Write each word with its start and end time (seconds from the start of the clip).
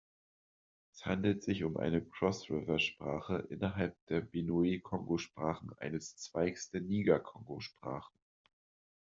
Es 0.95 1.05
handelt 1.05 1.43
sich 1.43 1.63
um 1.63 1.77
eine 1.77 2.03
Cross-River-Sprache 2.03 3.45
innerhalb 3.51 3.95
der 4.07 4.21
Benue-Kongo-Sprachen, 4.21 5.77
eines 5.77 6.15
Zweigs 6.17 6.71
der 6.71 6.81
Niger-Kongo-Sprachen. 6.81 8.17